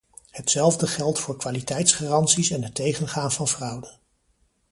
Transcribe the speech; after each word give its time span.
Hetzelfde 0.31 0.87
geldt 0.87 1.19
voor 1.19 1.37
kwaliteitsgaranties 1.37 2.49
en 2.49 2.63
het 2.63 2.75
tegengaan 2.75 3.31
van 3.31 3.47
fraude. 3.47 3.99